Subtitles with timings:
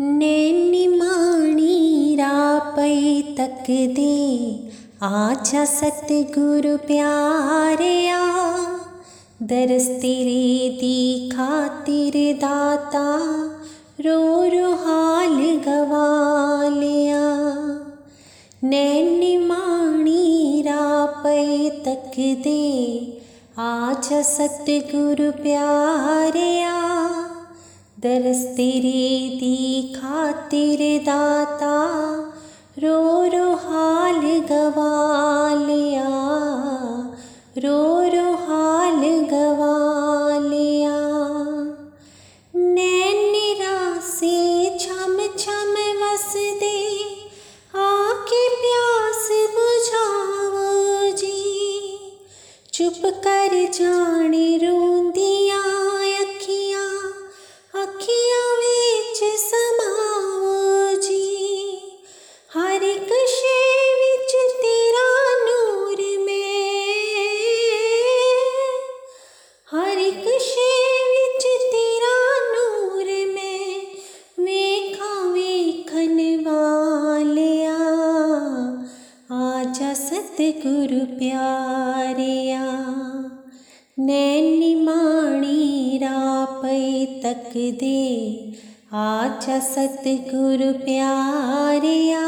[0.00, 2.94] नैनी माणी रापै
[3.36, 4.14] तक दे
[5.08, 8.22] आजा सतगुरु प्यारिया
[9.52, 10.40] दरस तेरे
[10.80, 10.98] दी
[11.34, 13.04] खातिर दाता
[14.06, 16.08] रो हाल गवा
[16.80, 17.22] लिया
[18.64, 21.46] नैनी माणी रापै
[21.86, 22.18] तक
[22.48, 22.64] दे
[23.68, 26.74] आजा सतगुरु प्यारिया
[28.04, 31.76] दरस तेरे दी खातिर दाता,
[32.78, 34.20] रो रो हाल
[34.50, 36.08] गवा लिया
[37.58, 37.78] रो
[38.14, 39.76] रो हाल गवा
[40.48, 40.98] लिया
[42.56, 44.36] नैन निरासे
[44.80, 46.82] छम छम वस दे
[47.84, 51.42] आके प्यास बुझाओ जी।
[52.72, 54.33] चुप कर जाने
[62.56, 62.82] हर
[63.28, 63.64] शे
[64.62, 65.08] तेरा
[65.46, 67.14] नूर में।
[69.70, 70.70] हर एक शे
[71.12, 73.86] विच तेरा नूर में।
[74.40, 77.76] वेखा वेखन वालिया
[79.32, 82.64] आजा सतगुरु प्यारिया।
[83.98, 88.04] नैनी माणी रापै तक दे
[89.02, 92.26] आजा सतगुरु प्यारिया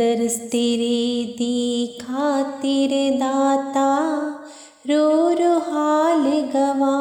[0.00, 0.98] दरस तेरे
[1.38, 1.56] दी
[2.02, 3.88] खातिर दाता
[4.90, 5.08] रो
[5.40, 6.22] रो हाल
[6.54, 6.94] गवा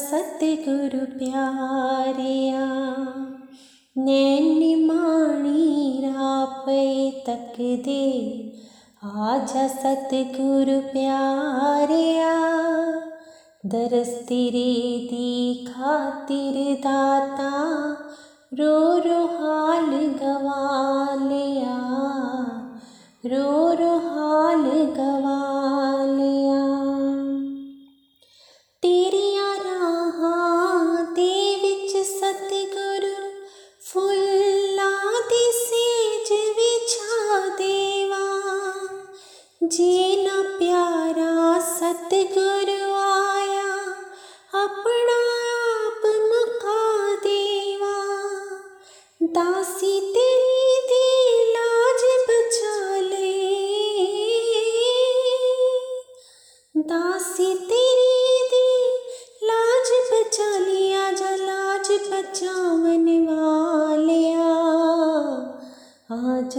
[0.00, 2.66] सतगुरु प्यारिया
[3.96, 6.86] नैनी माणी रापै
[7.26, 7.56] तक
[7.86, 8.06] दे।
[9.24, 12.32] आजा सतगुरु प्यारिया
[13.66, 14.70] दरस तेरे
[15.10, 15.30] दी
[15.66, 17.50] खातिर दाता।
[18.54, 19.90] रो रो हाल
[20.20, 20.62] गवा
[21.24, 21.76] लिया
[23.26, 23.69] रो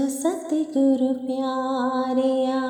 [0.10, 2.62] सतगुरु प्यारिया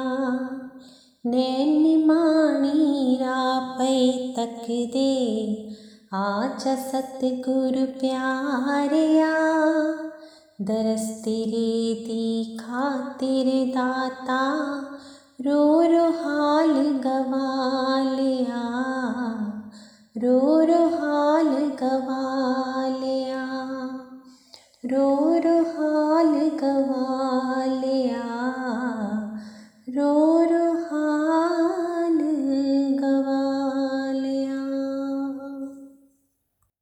[1.25, 5.41] नैन माणी रापै तक दे।
[6.13, 9.35] आच सतगुरु प्यारिया,
[10.61, 14.61] दरस तेरे दी खातिर दाता,
[15.41, 18.63] रो रो हाल गवालिया,
[20.17, 23.47] रो रो हाल गवालिया,
[24.85, 25.60] रो रो
[29.91, 30.41] हाल गवा लिया रो रो